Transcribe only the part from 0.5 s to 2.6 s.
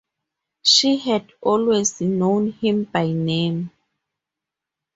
She had always known